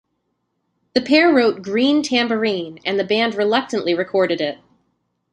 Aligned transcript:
The 0.95 1.01
pair 1.01 1.31
wrote 1.31 1.61
"Green 1.61 2.01
Tambourine" 2.01 2.79
and 2.85 2.99
the 2.99 3.03
band 3.03 3.35
reluctantly 3.35 3.93
recorded 3.93 4.41
it. 4.41 4.57